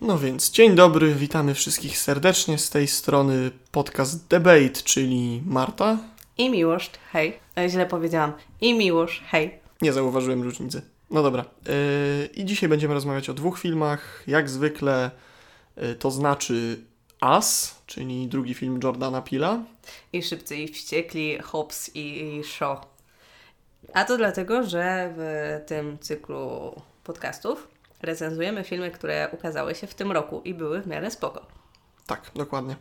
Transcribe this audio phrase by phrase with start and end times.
[0.00, 5.98] No więc, dzień dobry, witamy wszystkich serdecznie z tej strony podcast Debate, czyli Marta.
[6.38, 7.38] I Miłosz, hej.
[7.58, 8.32] E, źle powiedziałam.
[8.60, 9.58] I Miłosz, hej.
[9.82, 10.82] Nie zauważyłem różnicy.
[11.10, 11.44] No dobra.
[11.66, 14.22] Yy, I dzisiaj będziemy rozmawiać o dwóch filmach.
[14.26, 15.10] Jak zwykle
[15.76, 16.84] yy, to znaczy
[17.20, 19.62] As, czyli drugi film Jordana Pila.
[20.12, 22.78] I Szybcy i Wściekli, Hobbs i, i Shaw.
[23.94, 26.74] A to dlatego, że w tym cyklu
[27.04, 27.68] podcastów
[28.02, 31.46] recenzujemy filmy, które ukazały się w tym roku i były w miarę spoko.
[32.06, 32.76] Tak, dokładnie.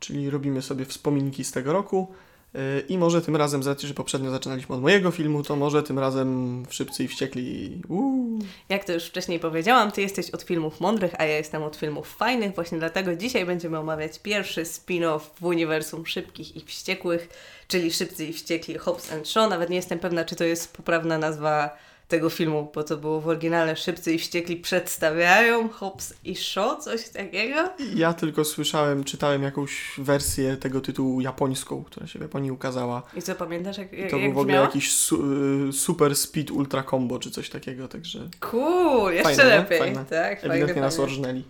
[0.00, 2.14] Czyli robimy sobie wspominki z tego roku.
[2.54, 5.98] Yy, I może tym razem, za że poprzednio zaczynaliśmy od mojego filmu, to może tym
[5.98, 7.82] razem w Szybcy i Wściekli.
[7.88, 8.38] Uuu.
[8.68, 12.16] Jak to już wcześniej powiedziałam, Ty jesteś od filmów mądrych, a ja jestem od filmów
[12.16, 12.54] fajnych.
[12.54, 17.28] Właśnie dlatego dzisiaj będziemy omawiać pierwszy spin-off w uniwersum Szybkich i Wściekłych,
[17.68, 19.50] czyli Szybcy i Wściekli Hobbs and Shaw.
[19.50, 21.76] Nawet nie jestem pewna, czy to jest poprawna nazwa
[22.12, 27.08] tego filmu, bo to było w oryginale Szybcy i Wściekli przedstawiają Hobbs i Shaw, coś
[27.08, 27.68] takiego.
[27.94, 33.02] Ja tylko słyszałem, czytałem jakąś wersję tego tytułu japońską, która się w Japonii ukazała.
[33.16, 34.66] I co, pamiętasz jak, jak To był jak w ogóle brzmiała?
[34.66, 35.32] jakiś su
[35.68, 39.78] y, super speed ultra combo czy coś takiego, także Cool, jeszcze Fajne, lepiej.
[39.78, 40.04] Fajne.
[40.04, 41.12] Tak, fajne, ewidentnie nas fajne.
[41.12, 41.44] orżnęli.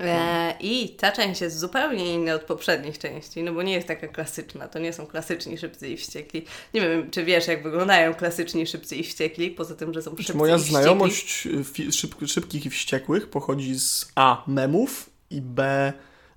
[0.00, 4.08] E, I ta część jest zupełnie inna od poprzednich części, no bo nie jest taka
[4.08, 4.68] klasyczna.
[4.68, 6.44] To nie są klasyczni szybcy i wściekli.
[6.74, 10.34] Nie wiem, czy wiesz, jak wyglądają klasyczni szybcy i wściekli, poza tym, że są szybcy
[10.34, 14.42] moja i znajomość y, fi- szyb szybkich i wściekłych pochodzi z A.
[14.46, 15.92] memów i B.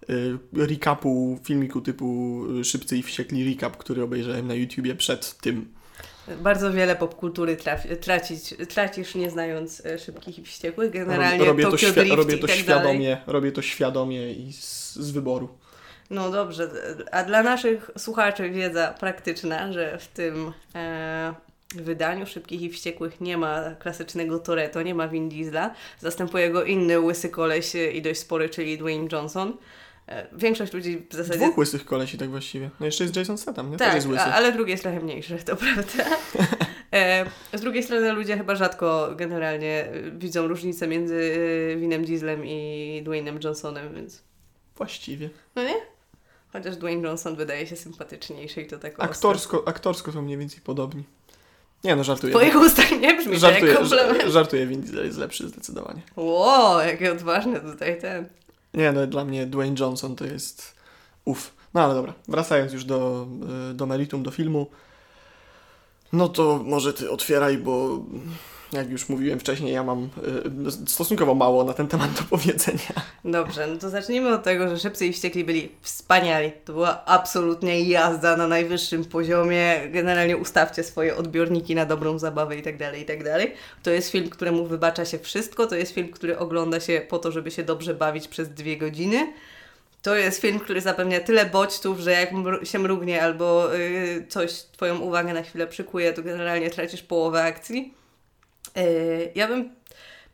[0.09, 5.78] Y, recapu filmiku typu y, Szybcy i Wściekli recap, który obejrzałem na YouTubie przed tym.
[6.38, 10.91] Bardzo wiele popkultury trafi, tracić, tracisz nie znając e, szybkich i wściekłych.
[10.91, 13.23] Generalnie robię, to Tokyo świ- Drift robię to tak świadomie, dalej.
[13.27, 15.49] robię to świadomie i z, z wyboru.
[16.09, 16.69] No dobrze,
[17.11, 21.33] a dla naszych słuchaczy wiedza praktyczna, że w tym e,
[21.75, 26.99] wydaniu Szybkich i Wściekłych nie ma klasycznego Toretto, nie ma Vin Diesla, zastępuje go inny
[26.99, 29.58] łysy koleś i dość spory, czyli Dwayne Johnson.
[30.09, 31.39] E, większość ludzi w zasadzie...
[31.39, 32.69] Dwóch łysych kolesi tak właściwie.
[32.79, 33.77] No jeszcze jest Jason Statham, nie?
[33.77, 34.23] Też tak, jest łysy.
[34.23, 36.03] ale drugi jest trochę mniejszy, to prawda.
[36.93, 41.36] E, z drugiej strony ludzie chyba rzadko generalnie e, widzą różnicę między
[41.80, 44.23] Vinem Dieslem i Dwayne'em Johnsonem, więc...
[44.75, 45.30] Właściwie.
[45.55, 45.75] No nie?
[46.53, 49.05] Chociaż Dwayne Johnson wydaje się sympatyczniejszy i to tak ostro.
[49.05, 51.03] Aktorsko, aktorsko są mniej więcej podobni.
[51.83, 52.33] Nie no, żartuję.
[52.33, 54.23] twoich ustach nie brzmi Żartuję, jak komplement.
[54.23, 56.02] ża- żartuję, Vin Diesel jest lepszy zdecydowanie.
[56.15, 58.26] Wow, jakie odważne tutaj ten.
[58.73, 60.75] Nie no, dla mnie Dwayne Johnson to jest
[61.25, 61.53] uf.
[61.73, 63.27] No ale dobra, wracając już do,
[63.71, 64.67] y, do meritum, do filmu.
[66.13, 68.03] No to może ty otwieraj, bo
[68.73, 70.09] jak już mówiłem wcześniej, ja mam
[70.67, 72.93] y, stosunkowo mało na ten temat do powiedzenia.
[73.25, 76.52] Dobrze, no to zacznijmy od tego, że Szybcy i Wściekli byli wspaniali.
[76.65, 79.79] To była absolutnie jazda na najwyższym poziomie.
[79.91, 83.53] Generalnie ustawcie swoje odbiorniki na dobrą zabawę i tak dalej, i tak dalej.
[83.83, 85.67] To jest film, któremu wybacza się wszystko.
[85.67, 89.33] To jest film, który ogląda się po to, żeby się dobrze bawić przez dwie godziny.
[90.02, 92.29] To jest film, który zapewnia tyle bodźców, że jak
[92.63, 97.98] się mrugnie albo y, coś Twoją uwagę na chwilę przykuje, to generalnie tracisz połowę akcji.
[98.77, 99.80] Y, ja bym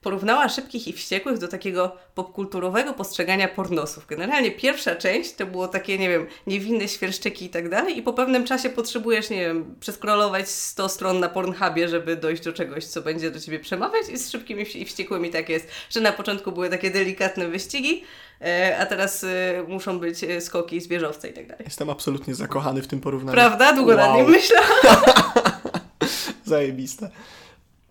[0.02, 4.08] porównała Szybkich i Wściekłych do takiego popkulturowego postrzegania pornosów.
[4.08, 8.14] Generalnie pierwsza część to było takie, nie wiem, niewinne świerszczyki i tak dalej i po
[8.14, 13.02] pewnym czasie potrzebujesz, nie wiem, przeskrolować 100 stron na Pornhubie, żeby dojść do czegoś, co
[13.02, 16.70] będzie do Ciebie przemawiać i z Szybkimi i Wściekłymi tak jest, że na początku były
[16.70, 18.04] takie delikatne wyścigi,
[18.42, 21.66] e, a teraz e, muszą być skoki z wieżowca i tak dalej.
[21.66, 23.36] Jestem absolutnie zakochany w tym porównaniu.
[23.36, 23.74] Prawda?
[23.74, 24.18] Długo nad Wow.
[24.18, 24.70] nim myślałam.
[26.46, 27.10] Zajebiste.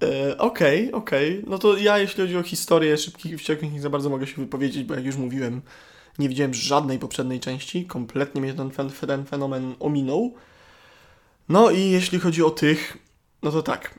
[0.03, 1.44] E, Okej, okej.
[1.47, 4.34] No to ja, jeśli chodzi o historię szybkich i wściekłych, nie za bardzo mogę się
[4.37, 5.62] wypowiedzieć, bo jak już mówiłem,
[6.19, 7.84] nie widziałem żadnej poprzedniej części.
[7.84, 10.34] Kompletnie mnie ten, fen, ten fenomen ominął.
[11.49, 12.99] No i jeśli chodzi o tych,
[13.43, 13.99] no to tak.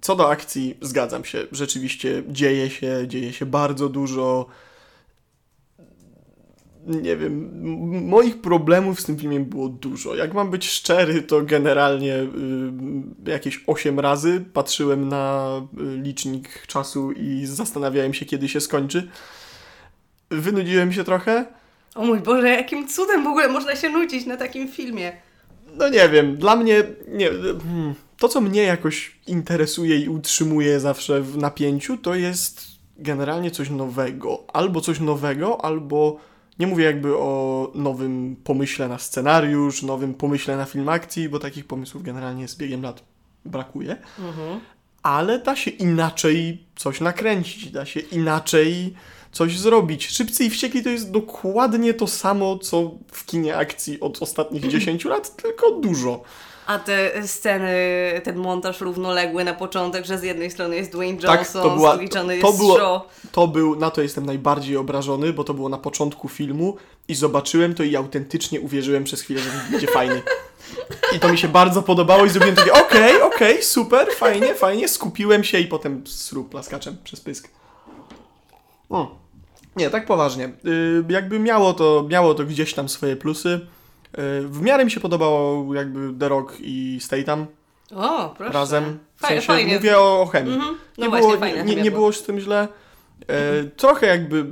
[0.00, 1.46] Co do akcji, zgadzam się.
[1.52, 4.46] Rzeczywiście dzieje się, dzieje się bardzo dużo.
[6.88, 7.50] Nie wiem,
[8.08, 10.14] moich problemów z tym filmem było dużo.
[10.14, 17.12] Jak mam być szczery, to generalnie y, jakieś 8 razy patrzyłem na y, licznik czasu
[17.12, 19.08] i zastanawiałem się, kiedy się skończy.
[20.30, 21.46] Wynudziłem się trochę.
[21.94, 25.12] O mój Boże, jakim cudem w ogóle można się nudzić na takim filmie?
[25.74, 31.20] No nie wiem, dla mnie nie, hmm, to, co mnie jakoś interesuje i utrzymuje zawsze
[31.22, 32.62] w napięciu, to jest
[32.98, 34.44] generalnie coś nowego.
[34.52, 36.20] Albo coś nowego, albo
[36.58, 41.66] nie mówię jakby o nowym pomyśle na scenariusz, nowym pomyśle na film akcji, bo takich
[41.66, 43.02] pomysłów generalnie z biegiem lat
[43.44, 43.96] brakuje.
[44.18, 44.60] Mhm.
[45.02, 48.94] Ale da się inaczej coś nakręcić, da się inaczej
[49.32, 50.08] coś zrobić.
[50.08, 55.04] Szybcy i wściekli to jest dokładnie to samo, co w kinie akcji od ostatnich 10
[55.04, 56.22] lat, tylko dużo.
[56.68, 57.76] A te sceny,
[58.24, 61.88] ten montaż równoległy na początek, że z jednej strony jest Dwayne Tak, Johnson, to była-
[61.90, 63.02] z drugiej strony to jest było- Shaw.
[63.32, 66.76] To był, na to jestem najbardziej obrażony, bo to było na początku filmu
[67.08, 70.22] i zobaczyłem to i autentycznie uwierzyłem przez chwilę, że będzie fajny.
[71.16, 75.44] I to mi się bardzo podobało i zrobiłem takie okej, okej, super, fajnie, fajnie, skupiłem
[75.44, 77.48] się i potem srób plaskaczem przez pysk.
[78.90, 79.16] O.
[79.76, 80.44] Nie, tak poważnie.
[80.66, 83.66] Y, jakby miało to, miało to gdzieś tam swoje plusy.
[84.44, 87.46] W miarę mi się podobało jakby The Rock i Statham
[87.94, 88.52] O, proszę.
[88.52, 88.98] razem.
[89.16, 89.74] W sensie fajnie.
[89.74, 90.54] mówię o, o chemii.
[90.54, 90.76] Mhm.
[90.98, 92.68] No nie, właśnie, było, nie, nie było z tym źle.
[93.28, 94.44] E, trochę jakby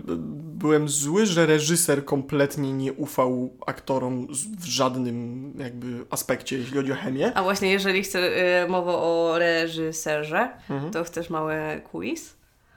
[0.57, 4.27] byłem zły, że reżyser kompletnie nie ufał aktorom
[4.61, 7.33] w żadnym jakby aspekcie, jeśli chodzi o chemię.
[7.35, 8.19] A właśnie, jeżeli chcę
[8.65, 10.93] y, mowa o reżyserze, Mhm.
[10.93, 11.55] to chcesz mały
[11.93, 12.37] quiz?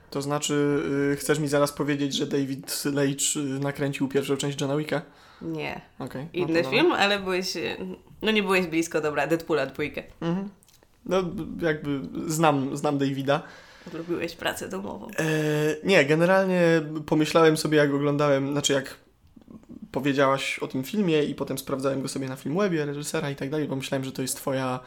[0.10, 0.84] To znaczy,
[1.14, 5.02] y, chcesz mi zaraz powiedzieć, że David Leitch y, nakręcił pierwszą część Johna Wicka?
[5.42, 5.82] Nie.
[6.00, 6.28] Okej.
[6.34, 6.78] no Inny dobra.
[6.80, 7.56] film, ale byłeś...
[7.56, 7.78] y,
[8.22, 10.04] No nie byłeś blisko, dobra, Deadpoola dwójkę.
[10.22, 10.50] Mhm.
[11.06, 11.24] No
[11.62, 13.44] jakby znam, znam Davida.
[13.94, 15.08] Lubiłeś pracę domową.
[15.20, 15.24] E,
[15.84, 18.96] nie, generalnie pomyślałem sobie, jak oglądałem, znaczy jak
[19.92, 23.68] powiedziałaś o tym filmie i potem sprawdzałem go sobie na Filmwebie, reżysera i tak dalej,
[23.68, 24.80] pomyślałem, że to jest twoja,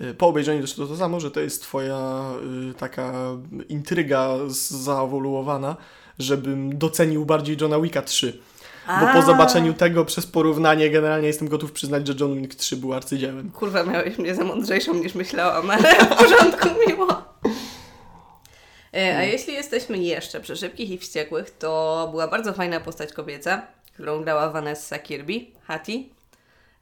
[0.00, 2.24] e, po obejrzeniu też to, to samo, że to jest twoja
[2.70, 3.12] e, taka
[3.68, 5.76] intryga zaewoluowana,
[6.18, 8.40] żebym docenił bardziej Johna Wicka 3.
[9.00, 12.94] Bo po zobaczeniu tego przez porównanie generalnie jestem gotów przyznać, że John Wick 3 był
[12.94, 13.50] arcydziełem.
[13.50, 17.22] Kurwa, miałeś mnie za mądrzejszą niż myślałam, ale w porządku, miło.
[18.94, 23.62] E, A jeśli jesteśmy jeszcze przy Szybkich i Wściekłych, to była bardzo fajna postać kobieca,
[23.94, 26.04] którą grała Vanessa Kirby, Hattie.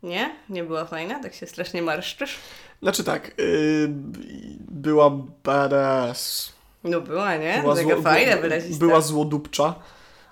[0.02, 0.30] Nie?
[0.48, 1.22] Nie była fajna?
[1.22, 2.36] Tak się strasznie marszczysz?
[2.82, 3.86] Znaczy tak, y,
[4.70, 5.10] była
[5.44, 6.52] badass.
[6.84, 7.58] No była, nie?
[7.62, 8.86] Była, Taka zło- fajna, wyrazista.
[8.86, 9.74] była złodupcza.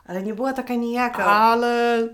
[0.08, 1.24] Ale nie była taka nijaka.
[1.24, 2.08] Ale.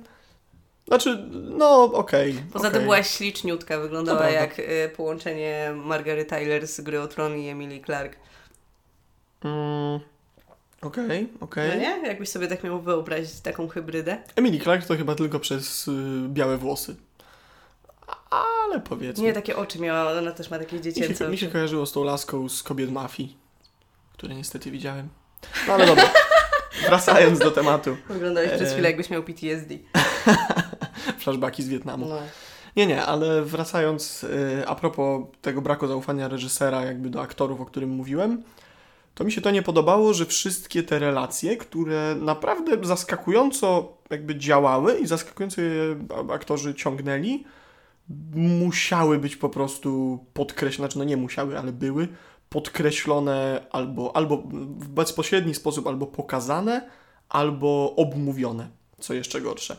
[0.88, 2.42] Znaczy, no okej.
[2.52, 2.78] Poza okej.
[2.78, 7.80] tym była śliczniutka, wyglądała jak y, połączenie Margaret Tyler z Gry o Tron i Emily
[7.80, 8.16] Clark.
[9.44, 10.00] Mm,
[10.82, 11.68] Okej, okej.
[11.70, 12.08] No nie?
[12.08, 14.18] Jakbyś sobie tak miał wyobrazić taką hybrydę.
[14.36, 15.92] Emily Clark to chyba tylko przez y,
[16.28, 16.96] białe włosy.
[18.30, 19.24] Ale powiedzmy.
[19.24, 21.52] Nie, takie oczy miała, ona też ma takie mi, dziecięce się, mi się oczy.
[21.52, 23.36] kojarzyło z tą laską z kobiet mafii,
[24.12, 25.08] które niestety widziałem.
[25.66, 26.10] No ale dobra.
[26.88, 27.96] Wracając do tematu.
[28.08, 28.72] Wyglądałeś przez E.
[28.72, 29.74] chwilę, jakbyś miał PTSD.
[31.18, 32.06] Flashbacki z Wietnamu.
[32.08, 32.18] No.
[32.76, 37.66] Nie, nie, ale wracając y, a propos tego braku zaufania reżysera jakby do aktorów, o
[37.66, 38.42] którym mówiłem,
[39.14, 44.98] to mi się to nie podobało, że wszystkie te relacje, które naprawdę zaskakująco jakby działały
[44.98, 45.96] i zaskakująco je
[46.32, 47.44] aktorzy ciągnęli,
[48.34, 52.08] musiały być po prostu podkreślone, znaczy no nie musiały, ale były
[52.48, 54.36] podkreślone albo, albo
[54.78, 56.90] w bezpośredni sposób albo pokazane,
[57.28, 58.68] albo obmówione,
[58.98, 59.76] co jeszcze gorsze.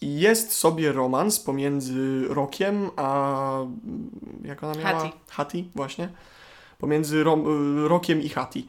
[0.00, 3.58] I jest sobie romans pomiędzy Rokiem a.
[4.44, 4.98] Jak ona miała?
[4.98, 5.12] Hattie.
[5.28, 6.08] Hattie, właśnie.
[6.78, 7.44] Pomiędzy Rom,
[7.84, 8.62] y, Rokiem i Hattie.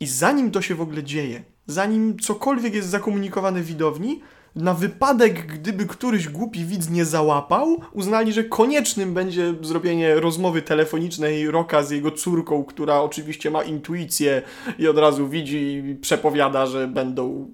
[0.00, 4.20] I zanim to się w ogóle dzieje, zanim cokolwiek jest zakomunikowane widowni,
[4.56, 11.50] na wypadek, gdyby któryś głupi widz nie załapał, uznali, że koniecznym będzie zrobienie rozmowy telefonicznej
[11.50, 14.42] Roka z jego córką, która oczywiście ma intuicję
[14.78, 17.50] i od razu widzi i przepowiada, że będą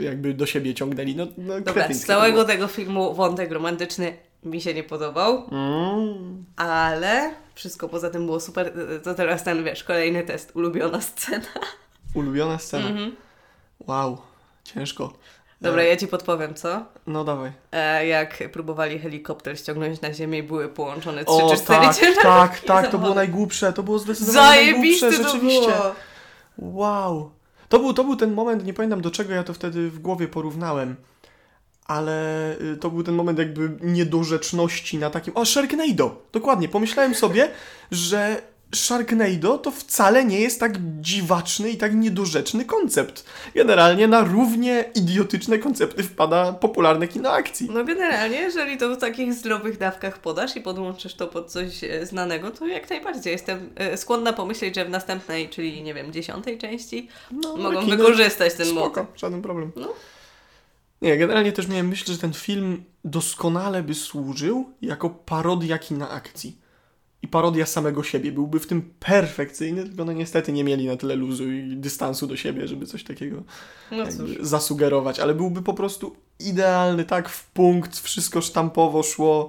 [0.00, 1.16] jakby do siebie ciągnęli.
[1.16, 4.12] No, no Dobra, z całego tego filmu wątek romantyczny
[4.44, 6.44] mi się nie podobał, Mm.
[6.56, 8.72] ale wszystko poza tym było super.
[9.04, 11.44] To teraz ten, wiesz, kolejny test, ulubiona scena.
[12.14, 12.88] Ulubiona scena.
[12.88, 13.16] Mhm.
[13.86, 14.18] Wow,
[14.64, 15.12] ciężko.
[15.60, 16.84] Dobra, E, ja Ci podpowiem, co?
[17.06, 17.52] No dawaj.
[17.72, 21.96] E, jak próbowali helikopter ściągnąć na ziemię i były połączone 3 O, czy 4 tak,
[21.96, 25.72] ciężarówki tak, tak, to było najgłupsze, to było zdecydowanie Zajebiste najgłupsze, rzeczywiście.
[25.72, 25.94] było!
[26.58, 27.30] Wow.
[27.68, 30.28] To był, to był ten moment, nie pamiętam do czego ja to wtedy w głowie
[30.28, 30.96] porównałem,
[31.86, 35.36] ale y, to był ten moment jakby niedorzeczności na takim...
[35.36, 36.22] O, Sharknado!
[36.32, 37.50] Dokładnie, pomyślałem sobie,
[37.90, 38.42] że
[38.74, 43.24] Sharknado to wcale nie jest tak dziwaczny i tak niedorzeczny koncept.
[43.54, 47.68] Generalnie na równie idiotyczne koncepty wpada popularne kino akcji.
[47.72, 52.06] No generalnie, jeżeli to w takich zdrowych dawkach podasz i podłączysz to pod coś e,
[52.06, 56.58] znanego, to jak najbardziej jestem e, skłonna pomyśleć, że w następnej, czyli nie wiem, dziesiątej
[56.58, 59.18] części No, mogą kino- wykorzystać ten Spoko, motyw.
[59.20, 59.72] żaden problem.
[59.76, 59.92] No.
[61.02, 66.67] Nie, generalnie też miałem myśl, że ten film doskonale by służył jako parodia kina akcji.
[67.28, 68.32] I parodia samego siebie.
[68.32, 72.36] Byłby w tym perfekcyjny, tylko no niestety nie mieli na tyle luzu i dystansu do
[72.36, 73.42] siebie, żeby coś takiego
[73.90, 74.04] No
[74.40, 75.20] zasugerować.
[75.20, 79.48] Ale byłby po prostu idealny, tak w punkt, wszystko sztampowo szło.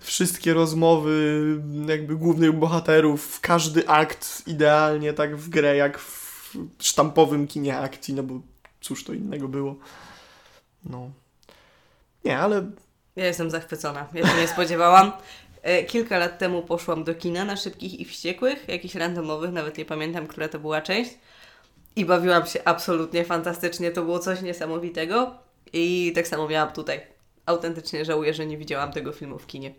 [0.00, 1.42] Wszystkie rozmowy
[1.88, 8.22] jakby głównych bohaterów, każdy akt idealnie tak w grę, jak w sztampowym kinie akcji, no
[8.22, 8.40] bo
[8.80, 9.76] cóż to innego było.
[10.84, 11.10] No.
[12.24, 12.70] Nie, ale
[13.16, 14.06] Ja jestem zachwycona.
[14.14, 15.12] Ja się nie spodziewałam.
[15.66, 19.84] E, kilka lat temu poszłam do kina na Szybkich i Wściekłych, jakichś randomowych, nawet nie
[19.84, 21.10] pamiętam, która to była część.
[21.96, 25.34] I bawiłam się absolutnie fantastycznie, to było coś niesamowitego.
[25.72, 27.00] I tak samo miałam tutaj.
[27.46, 29.74] Autentycznie żałuję, że nie widziałam tego filmu w kinie.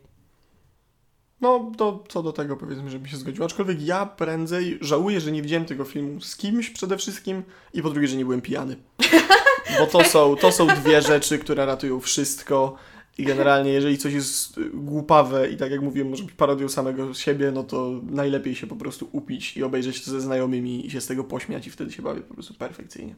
[1.41, 3.45] No, to co do tego powiedzmy, że mi się zgodziło.
[3.45, 7.89] Aczkolwiek ja prędzej żałuję, że nie widziałem tego filmu z kimś przede wszystkim i po
[7.89, 8.75] drugie, że nie byłem pijany.
[9.79, 12.75] Bo to są, to są dwie rzeczy, które ratują wszystko.
[13.17, 17.13] I generalnie, jeżeli coś jest y, głupawe i tak jak mówiłem, może być parodią samego
[17.13, 21.01] siebie, no to najlepiej się po prostu upić i obejrzeć to ze znajomymi i się
[21.01, 23.15] z tego pośmiać i wtedy się bawię po prostu perfekcyjnie.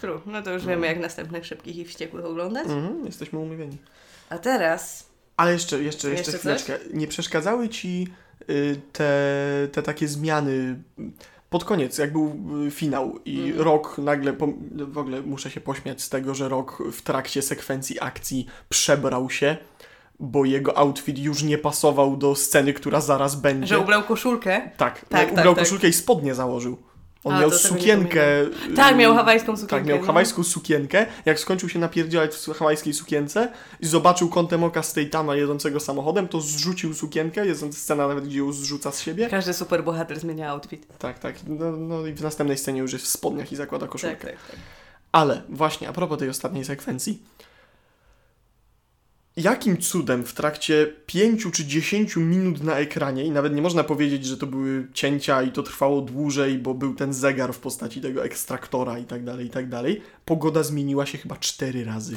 [0.00, 0.20] True.
[0.26, 2.66] No to już wiemy, jak następnych Szybkich i Wściekłych oglądać.
[2.66, 3.78] Mhm, jesteśmy umówieni.
[4.30, 5.06] A teraz...
[5.36, 6.78] Ale jeszcze, jeszcze, jeszcze, Jeszcze chwileczkę.
[6.92, 8.08] Nie przeszkadzały ci
[8.50, 10.82] y, te, te takie zmiany
[11.50, 12.32] pod koniec, jak był
[12.66, 13.60] y, finał i Mhm.
[13.64, 14.32] Rok nagle,
[14.72, 19.56] w ogóle muszę się pośmiać z tego, że Rok w trakcie sekwencji akcji przebrał się,
[20.20, 23.66] bo jego outfit już nie pasował do sceny, która zaraz będzie.
[23.66, 24.70] Że ubrał koszulkę.
[24.76, 25.64] Tak, Tak, ubrał tak, tak.
[25.64, 26.76] koszulkę i spodnie założył.
[27.24, 28.26] On A, miał nie sukienkę.
[28.76, 29.76] Tak, miał hawajską sukienkę.
[29.76, 30.06] Tak, miał no.
[30.06, 31.06] hawajską sukienkę.
[31.24, 36.40] Jak skończył się napierdzielać w hawajskiej sukience i zobaczył kątem oka Statama jedącego samochodem, to
[36.40, 37.46] zrzucił sukienkę.
[37.46, 39.28] Jest scena nawet, gdzie ją zrzuca z siebie.
[39.30, 40.86] Każdy superbohater zmienia outfit.
[40.98, 41.34] Tak, tak.
[41.46, 44.16] No, no i w następnej scenie już jest w spodniach i zakłada koszulkę.
[44.16, 44.56] Tak, tak, tak.
[45.12, 47.22] Ale właśnie, a propos tej ostatniej sekwencji.
[49.36, 54.24] Jakim cudem w trakcie 5 czy 10 minut na ekranie, i nawet nie można powiedzieć,
[54.24, 58.24] że to były cięcia i to trwało dłużej, bo był ten zegar w postaci tego
[58.24, 62.16] ekstraktora i tak dalej, i tak dalej, pogoda zmieniła się chyba 4 razy.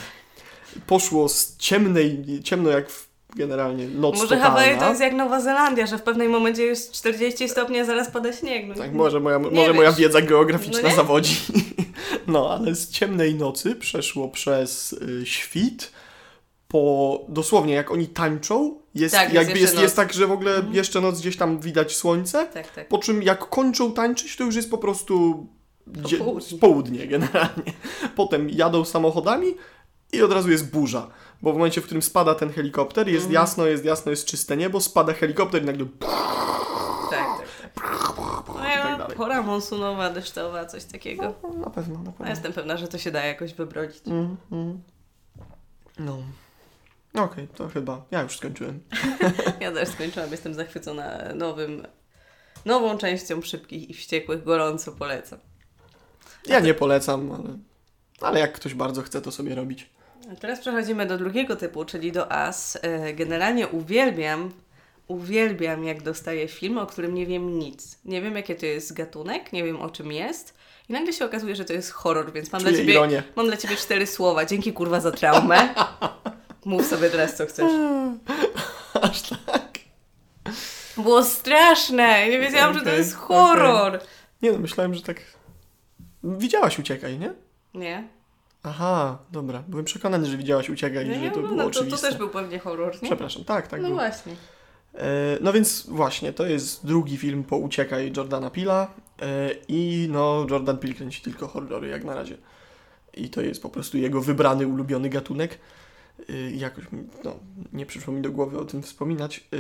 [0.88, 4.46] Poszło z ciemnej, ciemno jak w generalnie noc Może totalna.
[4.46, 8.12] Hawaje to jest jak Nowa Zelandia, że w pewnym momencie jest 40 stopni, a zaraz
[8.12, 8.68] pada śnieg.
[8.68, 11.36] No, Tak, może moja, może moja wiedza geograficzna No zawodzi.
[12.28, 15.92] No, ale z ciemnej nocy przeszło przez y, świt,
[16.74, 19.84] po dosłownie jak oni tańczą, jest, Tak, jest jakby jest, noc.
[19.84, 20.74] jest tak, że w ogóle Mhm.
[20.76, 22.88] jeszcze noc gdzieś tam widać słońce, Tak, tak.
[22.88, 25.48] po czym jak kończą tańczyć, to już jest po prostu
[25.88, 26.58] dzie- Popołudnie.
[26.60, 27.74] południe generalnie.
[28.16, 29.48] Potem jadą samochodami
[30.14, 31.08] i od razu jest burza.
[31.42, 33.34] Bo w momencie, w którym spada ten helikopter, jest Mhm.
[33.44, 36.10] jasno, jest jasno, jest czyste niebo, spada helikopter i nagle tak,
[37.10, 37.38] tak,
[37.76, 38.16] tak.
[38.48, 41.34] No, tak ja, pora monsunowa, deszczowa, coś takiego.
[41.58, 42.30] na pewno, na Ja pewno.
[42.30, 43.96] jestem pewna, że to się da jakoś wybronić.
[44.08, 44.82] Mm, mm.
[46.00, 46.18] No.
[47.14, 48.06] Okej, to chyba.
[48.12, 48.80] Ja już skończyłem.
[49.60, 51.88] Ja też skończyłam, jestem zachwycona nowym,
[52.66, 55.40] nową częścią Szybkich i Wściekłych, gorąco polecam.
[56.48, 57.58] Ja nie polecam, ale,
[58.22, 59.90] ale jak ktoś bardzo chce, to sobie robić.
[60.32, 62.78] A teraz przechodzimy do drugiego typu, czyli do As.
[62.82, 64.52] E, Generalnie uwielbiam,
[65.08, 68.00] uwielbiam jak dostaję film, o którym nie wiem nic.
[68.06, 70.54] Nie wiem jaki to jest gatunek, nie wiem o czym jest.
[70.90, 73.24] I nagle się okazuje, że to jest horror, więc mam, dla ciebie, ironię.
[73.36, 74.46] mam dla Ciebie cztery słowa.
[74.46, 75.70] Dzięki kurwa za traumę.
[76.66, 77.72] Mów sobie teraz co chcesz.
[79.02, 79.80] Aż tak.
[80.98, 82.30] Było straszne.
[82.30, 84.00] Nie wiedziałam, że to jest horror.
[84.42, 85.22] Nie no, myślałem, że tak...
[86.24, 87.34] Widziałaś Uciekaj, nie?
[87.74, 88.08] Nie?
[88.64, 89.64] Aha, dobra.
[89.68, 92.08] Byłem przekonany, że widziałaś Uciekaj i No że to było no, to, to oczywiste.
[92.08, 93.10] też był pewnie horror, nie?
[93.10, 94.00] Przepraszam, tak, tak No było.
[94.00, 94.34] właśnie.
[94.96, 95.06] E,
[95.42, 98.88] No więc właśnie, to jest drugi film po Uciekaj Jordana Pila
[99.22, 102.38] e, i no Jordan Peele kręci tylko horrory jak na razie.
[103.14, 105.60] I to jest po prostu jego wybrany, ulubiony gatunek.
[106.30, 106.84] E, Jakoś,
[107.24, 107.36] no,
[107.74, 109.38] nie przyszło mi do głowy o tym wspominać.
[109.54, 109.58] E,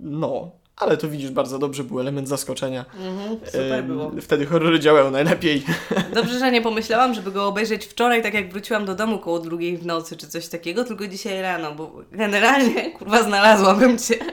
[0.00, 2.84] No, ale to widzisz, bardzo dobrze był element zaskoczenia.
[2.98, 4.12] Mhm, E, super było.
[4.20, 5.62] Wtedy horrory działają najlepiej.
[6.14, 9.78] Dobrze, że nie pomyślałam, żeby go obejrzeć wczoraj, tak jak wróciłam do domu koło drugiej
[9.78, 14.14] w nocy, czy coś takiego, tylko dzisiaj rano, bo generalnie, kurwa, znalazłabym cię.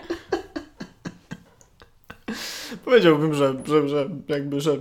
[2.86, 4.78] Powiedziałbym, że, że, że jakby, że,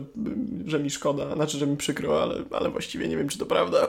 [0.66, 3.88] że mi szkoda, znaczy, że mi przykro, ale, ale właściwie nie wiem, czy to prawda.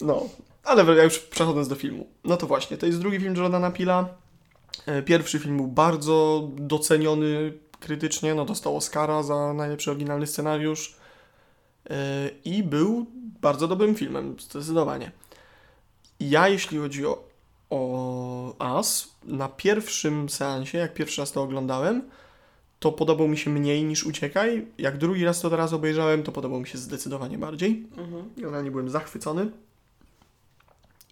[0.00, 0.28] No,
[0.64, 2.06] ale ja już przechodząc do filmu.
[2.24, 4.08] No to właśnie, to jest drugi film Jordana Pila.
[4.86, 10.96] E, Pierwszy film był bardzo doceniony krytycznie, no dostał Oscara za najlepszy oryginalny scenariusz
[11.90, 13.06] E, i był
[13.40, 15.12] bardzo dobrym filmem, zdecydowanie.
[16.20, 17.24] Ja, jeśli chodzi o,
[17.70, 22.02] o As, na pierwszym seansie, jak pierwszy raz to oglądałem,
[22.78, 24.66] to podobał mi się mniej niż Uciekaj.
[24.78, 27.86] Jak drugi raz to teraz obejrzałem, to podobał mi się zdecydowanie bardziej.
[27.96, 28.30] Mhm.
[28.36, 29.50] Generalnie byłem zachwycony.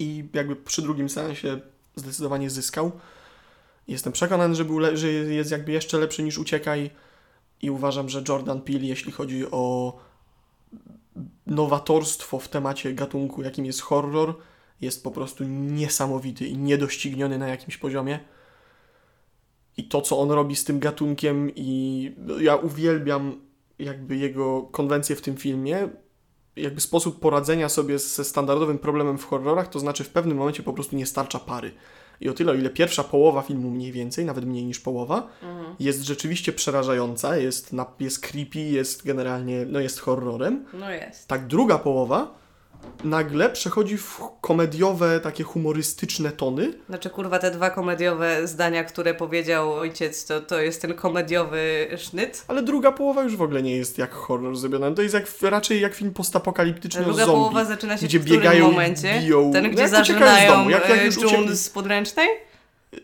[0.03, 1.59] I jakby przy drugim seansie
[1.95, 2.91] zdecydowanie zyskał.
[3.87, 6.89] Jestem przekonany, że, był że jest jakby jeszcze lepszy niż Uciekaj.
[7.61, 9.93] I uważam, że Jordan Peele, jeśli chodzi o
[11.47, 14.35] nowatorstwo w temacie gatunku, jakim jest horror,
[14.81, 18.19] jest po prostu niesamowity i niedościgniony na jakimś poziomie.
[19.77, 23.41] I to, co on robi z tym gatunkiem, i ja uwielbiam
[23.79, 25.89] jakby jego konwencję w tym filmie,
[26.55, 30.73] jakby sposób poradzenia sobie ze standardowym problemem w horrorach, to znaczy w pewnym momencie po
[30.73, 31.71] prostu nie starcza pary.
[32.21, 35.75] I o tyle, o ile pierwsza połowa filmu mniej więcej, nawet mniej niż połowa, Mhm.
[35.79, 41.27] jest rzeczywiście przerażająca, jest, jest creepy, jest generalnie, no jest horrorem, No jest.
[41.27, 42.42] tak druga połowa
[43.03, 46.73] nagle przechodzi w komediowe, takie humorystyczne tony.
[46.89, 52.45] Znaczy, kurwa, te dwa komediowe zdania, które powiedział ojciec, to, to jest ten komediowy sznyt.
[52.47, 54.91] Ale druga połowa już w ogóle nie jest jak horror zrobiona.
[54.91, 57.39] To jest jak, raczej jak film postapokaliptyczny o Druga zombie.
[57.39, 59.19] połowa zaczyna się gdzie w którym biegają momencie?
[59.21, 59.51] biją.
[59.53, 61.57] Ten, No gdzie uciekają z domu, jak- jak e, już uciekli.
[61.57, 62.27] z podręcznej?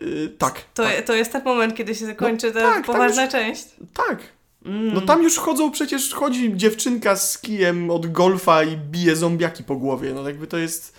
[0.00, 3.32] Yy, tak, To, tak, to jest ten moment, kiedy się kończy ta tak, poważna już-
[3.32, 3.64] część.
[3.94, 4.18] tak.
[4.64, 4.94] Mm.
[4.94, 9.76] No tam już chodzą, przecież chodzi dziewczynka z kijem od golfa i bije zombiaki po
[9.76, 10.14] głowie.
[10.14, 10.94] No jakby to jest...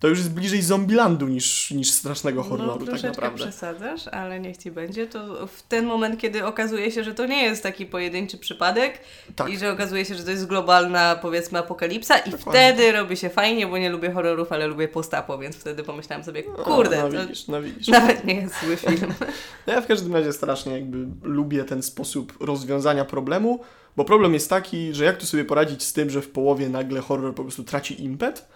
[0.00, 3.38] To już jest bliżej Zombielandu niż, niż strasznego no, horroru tak troszeczkę naprawdę.
[3.44, 5.06] przesadzasz, ale niech ci będzie.
[5.06, 8.98] To w ten moment, kiedy okazuje się, że to nie jest taki pojedynczy przypadek
[9.36, 9.50] Tak.
[9.50, 12.52] i że okazuje się, że to jest globalna, powiedzmy, apokalipsa i Dokładnie.
[12.52, 16.42] wtedy robi się fajnie, bo nie lubię horrorów, ale lubię postapo, więc wtedy pomyślałam sobie,
[16.42, 17.88] kurde, no, to widzisz, no widzisz.
[17.98, 19.14] nawet nie jest zły film.
[19.66, 23.60] No ja w każdym razie strasznie jakby lubię ten sposób rozwiązania problemu,
[23.96, 27.00] bo problem jest taki, że jak tu sobie poradzić z tym, że w połowie nagle
[27.00, 28.48] horror po prostu traci impet,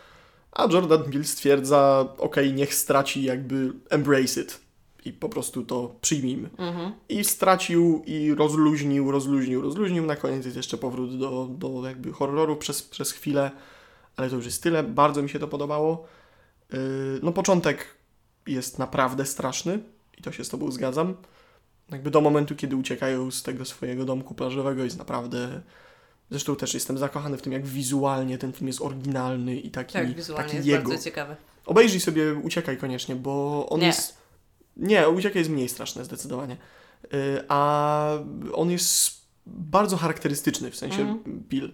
[0.52, 4.61] a Jordan Peele stwierdza, okej, niech straci jakby embrace it
[5.04, 6.50] i po prostu to przyjmijmy.
[6.59, 6.92] Mhm.
[7.09, 10.06] I stracił i rozluźnił, rozluźnił, rozluźnił.
[10.06, 13.50] Na koniec jest jeszcze powrót do, do jakby horroru przez, przez chwilę,
[14.16, 14.82] ale to już jest tyle.
[14.82, 16.06] Bardzo mi się to podobało.
[16.73, 16.78] Yy,
[17.23, 17.87] no początek
[18.47, 19.78] jest naprawdę straszny
[20.18, 21.14] i to się z tobą zgadzam.
[21.90, 25.62] Jakby do momentu, kiedy uciekają z tego swojego domku plażowego jest naprawdę...
[26.31, 30.14] Zresztą też jestem zakochany w tym, jak wizualnie ten film jest oryginalny i taki, Tak,
[30.14, 30.88] wizualnie taki jest jego.
[30.88, 31.37] bardzo ciekawy.
[31.67, 33.87] Obejrzyj sobie Uciekaj koniecznie, bo on Nie.
[33.87, 34.17] jest...
[34.76, 36.57] Nie, Uciekaj jest mniej straszny zdecydowanie.
[37.12, 38.09] Yy, A
[38.52, 41.21] on jest bardzo charakterystyczny, w sensie Mhm.
[41.49, 41.73] Bill.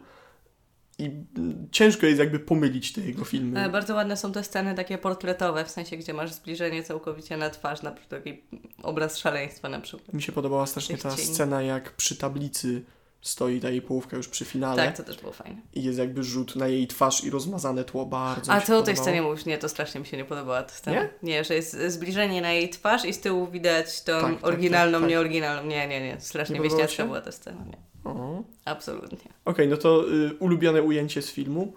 [0.98, 3.64] I mm, ciężko jest jakby pomylić te jego filmy.
[3.64, 7.50] E, Bardzo ładne są te sceny takie portretowe, w sensie, gdzie masz zbliżenie całkowicie na
[7.50, 8.42] twarz, na przykład taki
[8.82, 10.12] obraz szaleństwa na przykład.
[10.14, 11.28] Mi się podobała strasznie ta cieni.
[11.28, 12.82] scena, jak przy tablicy
[13.20, 15.56] stoi ta jej połówka już przy finale Tak, to też było fajne.
[15.74, 18.06] i jest jakby rzut na jej twarz i rozmazane tło.
[18.06, 19.44] Bardzo A co o tej scenie mówisz?
[19.46, 21.00] Nie, to strasznie mi się nie podobała ta scena.
[21.02, 21.08] Nie?
[21.22, 24.92] Nie, że jest zbliżenie na jej twarz i z tyłu widać tą Tak, tak, oryginalną,
[24.92, 25.10] tak, tak.
[25.10, 25.68] nieoryginalną.
[25.70, 26.20] Nie, nie, nie.
[26.20, 27.64] Strasznie wieśniacka była ta scena.
[27.64, 27.76] Nie,
[28.10, 28.42] O.
[28.64, 29.32] absolutnie.
[29.44, 31.72] Okej, no to y, ulubione ujęcie z filmu.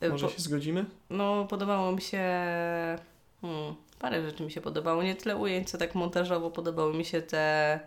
[0.00, 0.84] E, Może po- się zgodzimy?
[1.10, 2.18] No, podobało mi się...
[3.40, 5.02] Hmm, parę rzeczy mi się podobało.
[5.02, 7.80] Nie tyle ujęć, co tak montażowo podobały mi się te...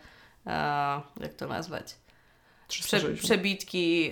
[0.45, 1.95] A, jak to nazwać?
[2.67, 3.19] Prze, 360.
[3.19, 4.11] przebitki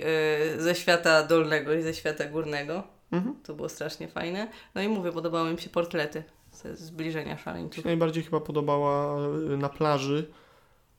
[0.58, 2.84] y, ze świata dolnego i ze świata górnego.
[3.12, 3.36] Mhm.
[3.44, 4.48] To było strasznie fajne.
[4.76, 7.86] No i mówię, podobały mi się portrety ze zbliżenia szaleńców.
[7.86, 9.18] najbardziej chyba podobała
[9.54, 10.28] y, na plaży.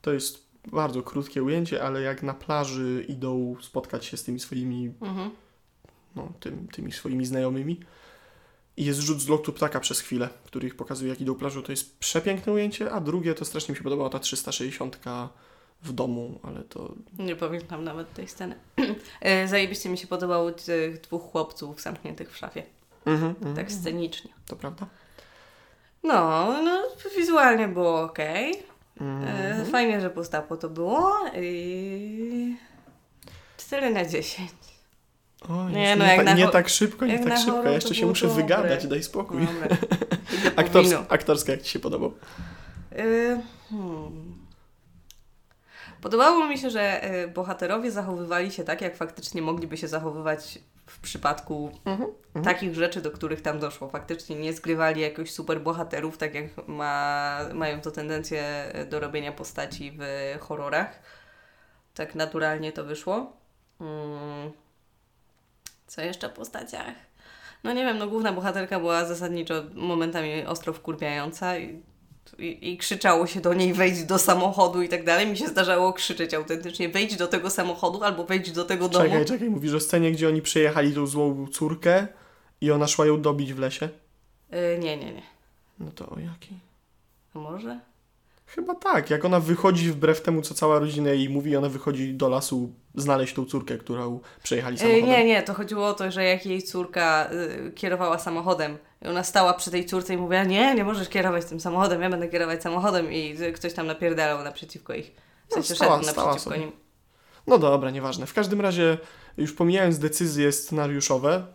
[0.03, 4.93] To jest bardzo krótkie ujęcie, ale jak na plaży idą spotkać się z tymi swoimi,
[5.01, 5.31] Mhm.
[6.17, 7.81] no, tym, tymi swoimi znajomymi.
[8.77, 11.63] I jest rzut z lotu ptaka przez chwilę, który ich pokazuje, jak idą plażą.
[11.63, 14.97] To jest przepiękne ujęcie, a drugie to strasznie mi się podobała ta 360
[15.85, 18.55] w domu, ale to Nie pamiętam nawet tej sceny.
[19.21, 22.63] E, Zajebiście mi się podobało tych dwóch chłopców zamkniętych w szafie.
[23.07, 24.31] mhm, mhm, Tak scenicznie.
[24.47, 24.87] to prawda.
[26.03, 26.83] No, no,
[27.17, 28.19] wizualnie było ok.
[28.19, 28.53] E,
[29.01, 29.67] Mhm.
[29.67, 31.13] Fajnie, że postapo to było.
[31.43, 32.57] I...
[33.57, 34.51] 4 na 10.
[35.49, 37.63] O, Nie, no nie, jak ta, na nie tak szybko, nie jak tak szybko.
[37.65, 38.43] Ja jeszcze się muszę dobre.
[38.43, 39.47] wygadać, daj spokój.
[39.47, 39.77] Dobra.
[40.41, 41.05] Idę po Aktors, wino.
[41.09, 42.13] aktorska, jak Ci się podobał?
[42.97, 43.43] Hmm.
[46.05, 51.01] Podobało mi się, że y, bohaterowie zachowywali się tak, jak faktycznie mogliby się zachowywać w
[51.01, 52.11] przypadku Mhm,
[52.45, 53.89] takich rzeczy, do których tam doszło.
[53.89, 59.99] Faktycznie nie zgrywali jakoś super bohaterów, tak jak ma, mają to tendencję do robienia postaci
[59.99, 60.05] w
[60.41, 60.99] horrorach.
[61.95, 63.37] Tak naturalnie to wyszło.
[63.81, 64.53] Mm.
[65.87, 66.95] Co jeszcze o postaciach?
[67.65, 71.83] No nie wiem, no główna bohaterka była zasadniczo momentami ostro wkurwiająca i,
[72.39, 75.27] i, i krzyczało się do niej wejdź do samochodu i tak dalej.
[75.27, 79.05] Mi się zdarzało krzyczeć autentycznie wejdź do tego samochodu albo wejdź do tego domu.
[79.05, 82.07] Czekaj, czekaj, mówisz o scenie, gdzie oni przejechali tą złą córkę
[82.61, 83.89] i ona szła ją dobić w lesie?
[84.53, 85.23] Y, nie, nie, nie.
[85.79, 86.59] No to o jakiej?
[87.35, 87.81] A może?
[88.47, 92.29] Chyba tak, jak ona wychodzi wbrew temu, co cała rodzina jej mówi, ona wychodzi do
[92.29, 95.07] lasu znaleźć tą córkę, którą przejechali samochodem.
[95.07, 97.31] Nie, nie, to chodziło o to, że jak jej córka
[97.69, 101.45] y, kierowała samochodem i ona stała przy tej córce i mówiła, nie, nie możesz kierować
[101.45, 105.07] tym samochodem, ja będę kierować samochodem i ktoś tam napierdalał naprzeciwko ich.
[105.07, 106.65] W No, sensie stała- szedł stała naprzeciwko sobie.
[106.67, 106.73] nim.
[107.47, 108.27] No dobra, nieważne.
[108.27, 108.99] W każdym razie,
[109.37, 111.47] już pomijając decyzje scenariuszowe,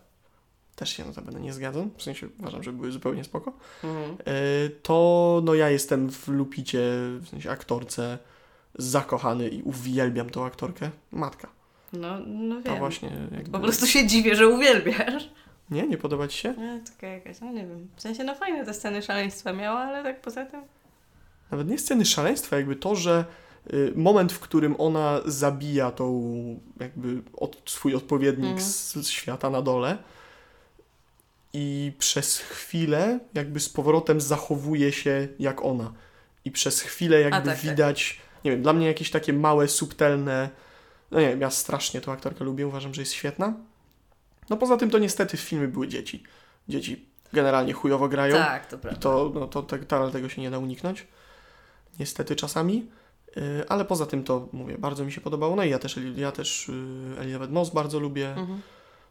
[0.80, 4.12] też się notabene nie zgadzam, w sensie uważam, że były zupełnie spoko, Mhm.
[4.26, 6.80] e, to no ja jestem w Lupicie,
[7.22, 8.18] w sensie aktorce,
[8.78, 10.90] zakochany i uwielbiam tą aktorkę.
[11.12, 11.48] Matka.
[11.94, 12.80] No, no To wiem.
[12.80, 13.52] właśnie jakby...
[13.52, 15.30] Po prostu się dziwię, że uwielbiasz.
[15.72, 15.88] Nie?
[15.88, 16.54] Nie podoba ci się?
[16.58, 17.88] No, taka jakaś, no nie wiem.
[17.96, 20.62] W sensie, no fajne te sceny szaleństwa miała, ale tak poza tym...
[21.52, 23.26] Nawet nie sceny szaleństwa, jakby to, że
[23.74, 26.22] y, moment, w którym ona zabija tą
[26.80, 28.62] jakby od, swój odpowiednik Mhm.
[28.70, 29.98] z, z świata na dole
[31.54, 35.94] i przez chwilę jakby z powrotem zachowuje się jak ona.
[36.46, 37.58] I przez chwilę jakby tak, tak.
[37.58, 40.50] widać, nie wiem, dla mnie jakieś takie małe, subtelne,
[41.12, 43.54] no nie wiem, ja strasznie tą aktorkę lubię, uważam, że jest świetna.
[44.50, 46.24] No poza tym to niestety w filmie były dzieci.
[46.70, 48.36] Dzieci generalnie chujowo grają.
[48.36, 49.00] Tak, to I prawda.
[49.00, 51.08] to, no, to, tak- to, tego się nie da uniknąć.
[52.00, 52.90] Niestety czasami.
[53.36, 55.56] Yy, ale poza tym to mówię, bardzo mi się podobało.
[55.56, 56.68] No i ja też, ja też
[57.16, 58.30] yy, Elizabeth Moss bardzo lubię.
[58.30, 58.62] Mhm.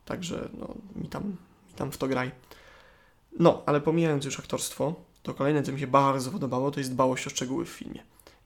[0.04, 1.36] Także no, mi, tam,
[1.78, 2.30] tam w to graj.
[3.38, 7.26] No, ale pomijając już aktorstwo, to kolejne, co mi się bardzo podobało, to jest dbałość
[7.26, 8.02] o szczegóły w filmie.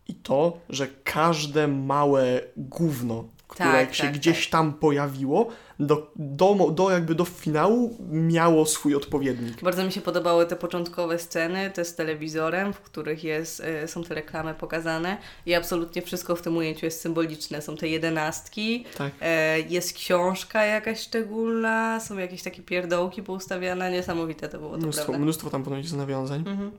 [0.09, 5.49] I to, że każde małe gówno, które Tak, się tak, gdzieś tam pojawiło,
[5.87, 9.63] do, do, do, jakby do finału miało swój odpowiednik.
[9.63, 14.05] Bardzo mi się podobały te początkowe sceny, te z telewizorem, w których jest, e, są
[14.05, 15.17] te reklamy pokazane
[15.47, 17.63] i absolutnie wszystko w tym ujęciu jest symboliczne.
[17.63, 19.13] Są te jedenastki, Tak.
[19.21, 25.05] e, jest książka jakaś szczególna, są jakieś takie pierdołki poustawiane, niesamowite to było, to Mnóstwo,
[25.05, 25.23] prawda.
[25.23, 26.45] mnóstwo tam ponoć jest nawiązań.
[26.47, 26.71] Mhm.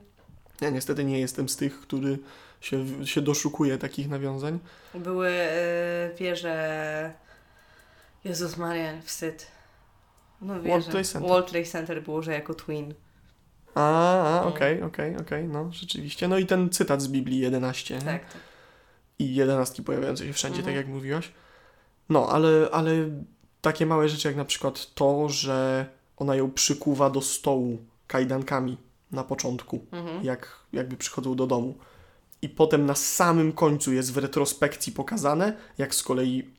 [0.60, 2.18] Ja niestety nie jestem z tych, który
[2.60, 4.58] się, się doszukuje takich nawiązań.
[4.94, 7.12] Były e, wieże...
[8.24, 9.46] Jezus Maria, wstyd.
[10.40, 10.68] No wieże.
[10.68, 11.28] World Trade Center.
[11.30, 12.94] World Trade Center było, że jako twin.
[13.74, 14.48] A, No.
[14.48, 16.28] okej, okej, okej, no rzeczywiście.
[16.28, 17.94] No i ten cytat z Biblii 11.
[17.94, 18.00] nie?
[18.00, 18.40] Tak, tak.
[19.18, 20.76] I jedenastki pojawiające się wszędzie, Mhm.
[20.76, 21.32] tak jak mówiłaś.
[22.08, 22.90] No, ale, ale
[23.60, 28.76] takie małe rzeczy jak na przykład to, że ona ją przykuwa do stołu kajdankami
[29.12, 30.24] na początku, Mhm.
[30.24, 31.74] jak jakby przychodzą do domu.
[32.42, 36.50] I potem na samym końcu jest w retrospekcji pokazane, jak z kolei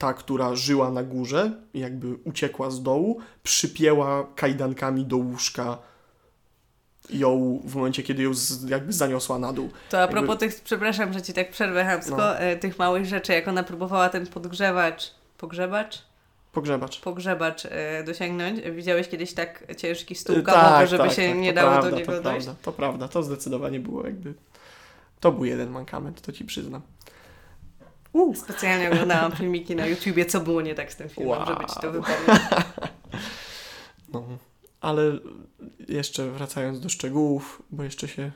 [0.00, 5.78] ta, która żyła na górze, jakby uciekła z dołu, przypięła kajdankami do łóżka
[7.10, 9.70] ją w momencie, kiedy ją z, jakby zaniosła na dół.
[9.90, 12.38] To a Jakby- propos tych, przepraszam, że ci tak przerwę chamsko, No.
[12.38, 16.02] e, tych małych rzeczy, jak ona próbowała ten podgrzewacz, pogrzebacz?
[16.52, 17.00] Pogrzebacz.
[17.00, 18.60] Pogrzebacz e, dosięgnąć.
[18.60, 21.96] Widziałeś kiedyś tak ciężki stół Y, kawowy, żeby tak, się tak, nie dało prawda, do
[21.96, 22.44] niego to dojść?
[22.46, 24.34] Prawda, to prawda, to zdecydowanie było jakby...
[25.20, 26.82] To był jeden mankament, to ci przyznam.
[28.12, 28.36] Uh.
[28.38, 31.46] Specjalnie oglądałam filmiki na YouTubie, co było nie tak z tym filmem, Wow.
[31.46, 32.40] żeby ci to wypomnieć.
[34.12, 34.24] No,
[34.80, 35.02] ale
[35.88, 38.32] jeszcze wracając do szczegółów, bo jeszcze się...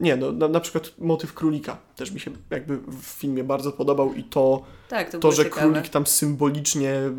[0.00, 4.14] Nie, no, na, na przykład motyw królika też mi się jakby w filmie bardzo podobał
[4.14, 5.66] i to, Tak, to, to że ciekawe.
[5.66, 7.10] królik tam symbolicznie y,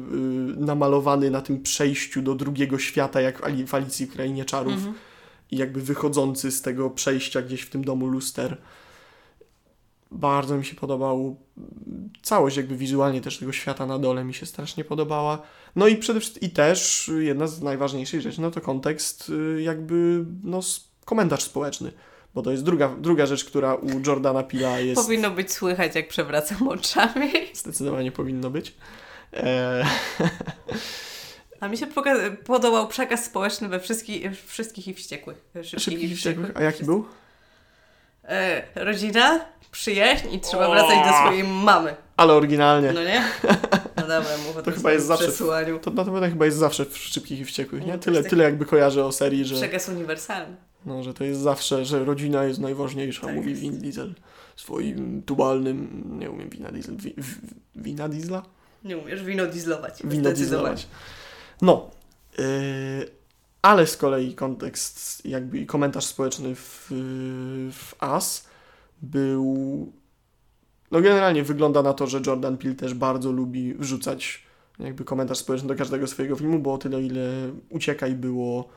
[0.58, 4.74] namalowany na tym przejściu do drugiego świata, jak w, Ali, w Alicji w Krainie Czarów
[4.74, 4.94] Mhm.
[5.52, 8.58] i jakby wychodzący z tego przejścia gdzieś w tym domu luster.
[10.14, 11.36] Bardzo mi się podobał.
[12.22, 15.42] Całość jakby wizualnie też tego świata na dole mi się strasznie podobała.
[15.76, 20.26] No i przede wszystkim i też jedna z najważniejszych rzeczy, no to kontekst y, jakby
[20.44, 20.60] no
[21.06, 21.92] komentarz społeczny.
[22.36, 26.08] Bo to jest druga, druga rzecz, która u Jordana Pila jest Powinno być słychać, jak
[26.08, 27.32] przewracam oczami.
[27.54, 28.74] zdecydowanie powinno być.
[29.34, 29.86] E,
[31.60, 31.88] A mi się
[32.46, 35.38] podobał przekaz społeczny we wszystkich, wszystkich i wściekłych.
[35.56, 36.52] Szybkich, szybkich i wściekłych.
[36.56, 37.06] A jaki był?
[38.28, 41.96] E, rodzina, przyjaźń i trzeba wracać do swojej mamy.
[42.18, 42.92] Ale oryginalnie.
[42.94, 43.24] No nie?
[43.96, 45.80] No dobra, mówię To o chyba jest zawsze przesłaniu.
[45.80, 47.94] To na pewno chyba jest zawsze w Szybkich i Wściekłych, nie?
[47.94, 49.56] No, Tyle, jest taki- tyle jakby kojarzę o serii, że...
[49.56, 50.56] Przekaz uniwersalny.
[50.86, 53.62] No, że to jest zawsze, że rodzina jest najważniejsza, Tak mówi jest.
[53.62, 54.14] Vin Diesel.
[54.56, 57.38] Swoim tubalnym, nie umiem wina diesel, wi, w,
[57.76, 58.44] wina diesla?
[58.84, 60.02] Nie umiesz wino dieslować.
[60.04, 60.88] Wino dieslować.
[61.62, 61.92] No,
[62.38, 62.44] yy,
[63.64, 66.88] ale z kolei kontekst, jakby i komentarz społeczny w,
[67.72, 68.48] w As
[69.02, 69.92] był,
[70.92, 74.44] no generalnie wygląda na to, że Jordan Peele też bardzo lubi wrzucać
[74.80, 77.30] jakby komentarz społeczny do każdego swojego filmu, bo o tyle ile
[77.70, 78.70] Uciekaj było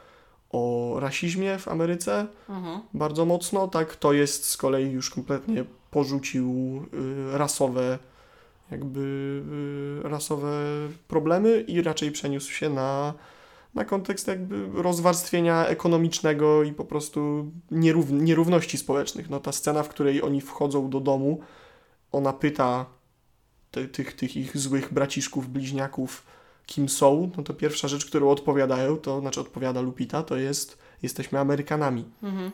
[0.51, 2.81] o rasizmie w Ameryce, Mhm.
[2.95, 6.83] bardzo mocno, tak to jest z kolei już kompletnie porzucił
[7.35, 7.99] y, rasowe
[8.71, 9.01] jakby
[10.05, 10.53] y, rasowe
[11.09, 13.15] problemy i raczej przeniósł się na,
[13.77, 19.31] na kontekst jakby rozwarstwienia ekonomicznego i po prostu nierów, nierówności społecznych.
[19.31, 21.41] No ta scena, w której oni wchodzą do domu,
[22.13, 22.87] ona pyta
[23.71, 26.27] te, tych, tych ich złych braciszków, bliźniaków,
[26.67, 31.39] kim są, no to pierwsza rzecz, którą odpowiadają, to znaczy odpowiada Lupita, to jest jesteśmy
[31.39, 32.05] Amerykanami.
[32.23, 32.51] Mhm.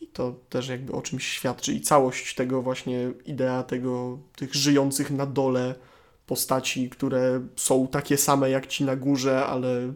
[0.00, 5.10] I to też jakby o czymś świadczy i całość tego właśnie idea tego, tych żyjących
[5.10, 5.74] na dole
[6.26, 9.92] postaci, które są takie same jak ci na górze, ale,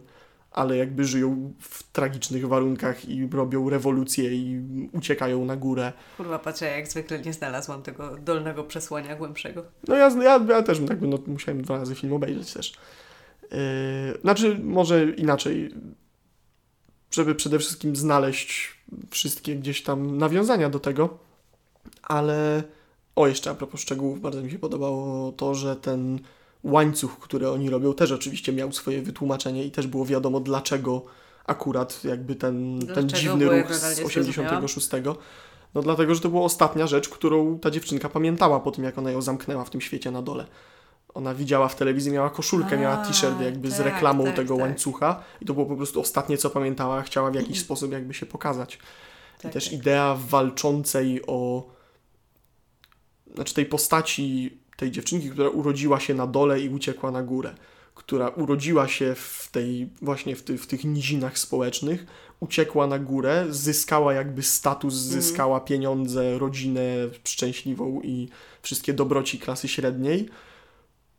[0.51, 4.61] ale jakby żyją w tragicznych warunkach i robią rewolucję i
[4.93, 5.93] uciekają na górę.
[6.17, 9.63] Kurwa, patrzę, jak zwykle nie znalazłam tego dolnego przesłania głębszego.
[9.87, 12.73] No ja, ja, ja też jakby no, musiałem dwa razy film obejrzeć też.
[13.41, 13.57] Yy,
[14.21, 15.73] znaczy, może inaczej,
[17.11, 18.77] żeby przede wszystkim znaleźć
[19.09, 21.17] wszystkie gdzieś tam nawiązania do tego,
[22.03, 22.63] ale
[23.15, 26.19] o, jeszcze a propos szczegółów, bardzo mi się podobało to, że ten
[26.63, 31.05] łańcuch, który oni robią, też oczywiście miał swoje wytłumaczenie i też było wiadomo, dlaczego
[31.45, 34.89] akurat jakby ten, ten dziwny ruch z nadal nie 86.
[35.73, 39.11] No dlatego, że to była ostatnia rzecz, którą ta dziewczynka pamiętała po tym, jak ona
[39.11, 40.45] ją zamknęła w tym świecie na dole.
[41.13, 44.55] Ona widziała w telewizji, miała koszulkę, miała A, t-shirt jakby z tak, reklamą tak, tego
[44.55, 44.63] tak.
[44.63, 48.25] łańcucha i to było po prostu ostatnie, co pamiętała, chciała w jakiś sposób jakby się
[48.25, 48.79] pokazać.
[49.41, 49.73] Tak, I też tak.
[49.73, 51.69] idea walczącej o.
[53.35, 57.55] Znaczy tej postaci tej dziewczynki, która urodziła się na dole i uciekła na górę.
[57.95, 62.05] Która urodziła się w tej, właśnie w, ty, w tych nizinach społecznych,
[62.39, 65.21] uciekła na górę, zyskała jakby status, Mhm.
[65.21, 66.81] zyskała pieniądze, rodzinę
[67.23, 68.29] szczęśliwą i
[68.61, 70.29] wszystkie dobroci klasy średniej.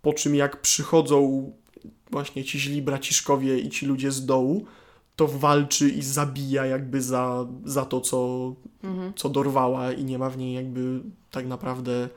[0.03, 1.53] Po czym jak przychodzą
[2.11, 4.65] właśnie ci źli braciszkowie i ci ludzie z dołu,
[5.17, 8.53] to walczy i zabija jakby za, za to, co,
[8.85, 9.13] Mhm.
[9.17, 12.09] co dorwała i nie ma w niej jakby tak naprawdę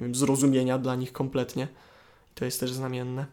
[0.00, 1.68] nie wiem, zrozumienia dla nich kompletnie.
[2.34, 3.26] To jest też znamienne.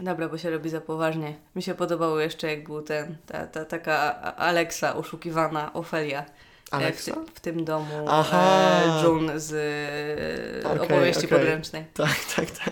[0.00, 1.34] Dobra, bo się robi za poważnie.
[1.56, 6.20] Mi się podobało jeszcze, jak był ten, ta, ta taka Alexa oszukiwana, Ofelia.
[6.20, 7.12] e, Alexa?
[7.14, 8.80] W, w tym domu Aha.
[8.84, 9.52] e, June z
[10.64, 11.38] e, Okej, opowieści okej.
[11.38, 11.84] podręcznej.
[11.94, 12.70] Tak, tak, tak.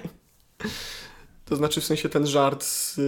[1.44, 2.98] To znaczy w sensie ten żart z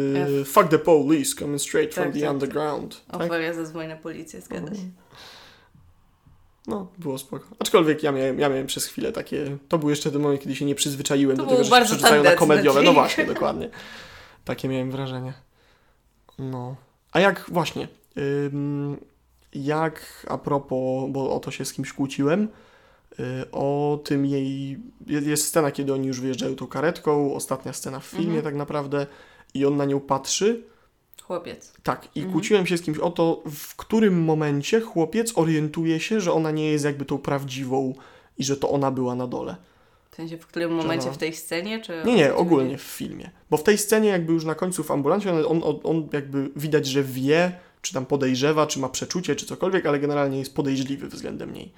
[0.43, 0.49] F.
[0.49, 2.33] Fuck the police coming straight from Tak, the tak, tak.
[2.35, 3.05] underground.
[3.11, 3.21] Tak?
[3.21, 4.81] Ofelia zadzwoni na policję, zgadza się.
[6.69, 7.47] No, było spoko.
[7.59, 9.57] Aczkolwiek ja miałem, ja miałem przez chwilę takie...
[9.69, 12.23] To był jeszcze ten moment, kiedy się nie przyzwyczaiłem To do tego, że się przerzucają
[12.23, 12.83] na komediowe.
[12.83, 13.71] No właśnie, dokładnie.
[14.45, 15.33] Takie miałem wrażenie.
[16.39, 16.77] No.
[17.13, 17.89] A jak właśnie...
[18.53, 18.97] Ym,
[19.55, 22.49] jak a propos, bo o to się z kimś kłóciłem,
[23.21, 24.71] y, o tym jej...
[25.07, 28.45] je- Jest scena, kiedy oni już wyjeżdżają tą karetką, ostatnia scena w filmie Mhm.
[28.45, 29.07] tak naprawdę
[29.55, 30.63] i on na nią patrzy
[31.29, 31.73] Chłopiec.
[31.83, 32.33] tak, i Mhm.
[32.33, 36.71] kłóciłem się z kimś o to, w którym momencie chłopiec orientuje się, że ona nie
[36.71, 37.95] jest jakby tą prawdziwą
[38.39, 39.57] i że to ona była na dole.
[40.11, 41.13] W sensie, w którym momencie no.
[41.13, 42.03] w tej scenie, czy...
[42.07, 43.31] Nie, nie, ogólnie w filmie.
[43.51, 46.51] Bo w tej scenie jakby już na końcu w ambulancie on, on, on- on jakby
[46.57, 51.09] widać, że wie, czy tam podejrzewa, czy ma przeczucie, czy cokolwiek, ale generalnie jest podejrzliwy
[51.09, 51.73] względem niej.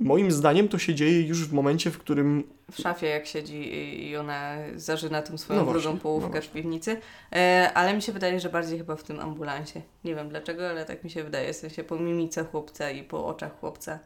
[0.00, 4.16] Moim zdaniem to się dzieje już w momencie, w którym W szafie, jak siedzi i-
[4.16, 6.96] ona zażyna tą swoją No drugą połówkę no w piwnicy.
[7.32, 9.82] E, ale mi się wydaje, że bardziej chyba w tym ambulansie.
[10.04, 11.52] Nie wiem dlaczego, ale tak mi się wydaje.
[11.52, 13.98] W sensie po mimice chłopca i po oczach chłopca.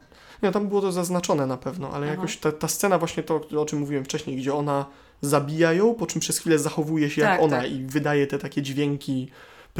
[0.43, 2.15] Nie, tam było to zaznaczone na pewno, ale Aha.
[2.15, 4.85] jakoś ta, ta scena właśnie to, o czym mówiłem wcześniej, gdzie ona
[5.21, 7.71] zabija ją, po czym przez chwilę zachowuje się jak Tak, ona tak.
[7.71, 9.27] i wydaje te takie dźwięki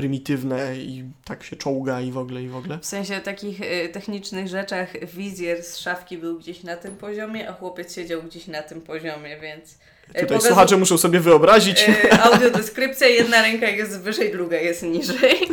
[0.01, 2.79] prymitywne i tak się czołga i w ogóle, i w ogóle.
[2.79, 7.53] W sensie takich e, technicznych rzeczach wizjer z szafki był gdzieś na tym poziomie, a
[7.53, 9.77] chłopiec siedział gdzieś na tym poziomie, więc...
[10.13, 11.85] e, Tutaj pokazu- słuchacze muszą sobie wyobrazić.
[11.89, 15.35] e, audiodeskrypcja, jedna ręka jest wyżej, druga jest niżej.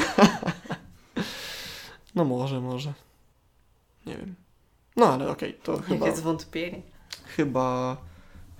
[2.14, 2.92] No może, może.
[4.06, 4.34] Nie wiem.
[4.96, 6.82] No ale okej, to chyba, Jakie zwątpienie.
[7.36, 7.96] chyba,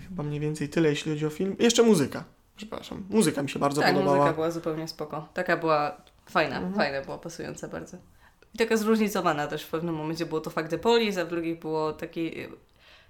[0.09, 1.57] chyba mniej więcej tyle, jeśli chodzi o film.
[1.59, 2.25] Jeszcze muzyka.
[2.57, 3.05] Przepraszam.
[3.11, 4.17] Muzyka mi się bardzo tak, podobała.
[4.17, 5.29] muzyka była zupełnie spoko.
[5.35, 6.75] Taka była fajna, Mhm.
[6.75, 7.97] fajna była, pasująca bardzo.
[8.55, 11.57] I taka zróżnicowana też w pewnym momencie było to Fuck the Police, a w drugim
[11.57, 12.41] było taki...
[12.41, 12.49] e,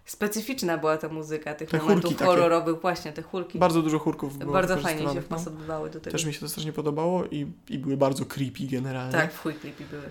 [0.06, 2.24] Specyficzna była ta muzyka, tych Te momentów takie.
[2.24, 3.58] horrorowych, właśnie te chórki.
[3.58, 5.20] Bardzo dużo chórków było Bardzo fajnie się no.
[5.20, 6.10] wpasowywały do tego.
[6.12, 9.12] Też mi się to strasznie podobało i, i były bardzo creepy generalnie.
[9.12, 10.02] Tak, w chuj creepy były.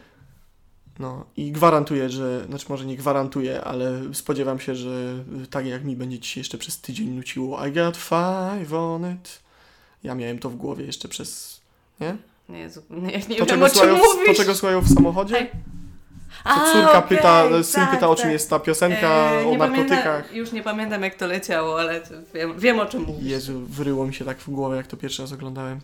[1.00, 5.96] No i gwarantuję, że, znaczy może nie gwarantuję, ale spodziewam się, że tak jak mi
[5.96, 9.40] będzie ci się jeszcze przez tydzień nuciło I got five on it.
[10.04, 11.62] Ja miałem to w głowie jeszcze przez,
[12.00, 12.18] nie?
[12.50, 15.48] Nie, Jezu, nie, nie To wiem czego, o czym w- to czego słuchają w samochodzie?
[16.44, 18.32] A, córka okej, pyta, syn tak, pyta o czym tak.
[18.32, 20.04] jest ta piosenka E, o narkotykach.
[20.04, 22.02] Pamiętam, już nie pamiętam jak to leciało, ale
[22.34, 23.24] wiem, wiem o czym mówisz.
[23.32, 25.80] Jezu, wyryło mi się tak w głowę, jak to pierwszy raz oglądałem.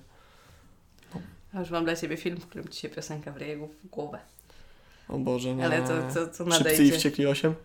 [1.53, 4.19] A już mam dla Ciebie film, w którym Ci się piosenka wryje w głowę.
[5.09, 5.65] O Boże, nie.
[5.65, 6.91] Ale to, to, to Szybcy i nadejdzie.
[6.97, 7.55] wściekli 8.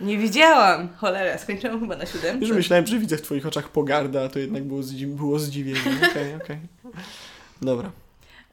[0.00, 0.88] Nie widziałam!
[0.96, 2.46] Cholera, skończyłam chyba na siódemce.
[2.46, 5.80] Już myślałem, że widzę w twoich oczach pogardę, a to jednak było, zdzi- było zdziwienie.
[6.10, 6.58] Okej, okej.
[7.62, 7.90] Dobra,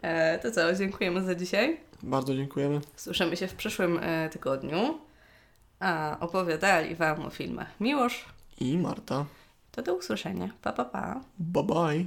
[0.01, 1.77] E, to co, dziękujemy za dzisiaj.
[2.03, 2.81] bardzo dziękujemy.
[2.95, 4.97] Słyszymy się w przyszłym e, tygodniu.
[5.79, 8.25] A opowiadali Wam o filmach Miłosz.
[8.59, 9.25] I Marta.
[9.71, 10.49] To do usłyszenia.
[10.61, 11.21] Pa, pa, pa.
[11.39, 12.05] Bye bye.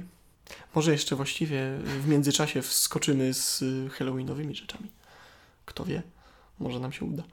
[0.75, 4.89] Może jeszcze właściwie w międzyczasie wskoczymy z y, halloweenowymi rzeczami.
[5.71, 6.03] Kto wie?
[6.59, 7.23] Może nam się uda.